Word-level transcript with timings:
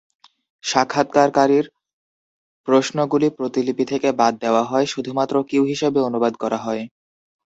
সাক্ষাৎকারকারীর 0.63 1.65
প্রশ্নগুলি 2.67 3.27
প্রতিলিপি 3.37 3.83
থেকে 3.91 4.09
বাদ 4.19 4.33
দেওয়া 4.43 4.63
হয়, 4.63 4.85
শুধুমাত্র 4.85 5.35
কিউ 5.49 5.63
হিসাবে 5.71 5.99
অনুবাদ 6.07 6.33
করা 6.43 6.59
হয়। 6.65 6.83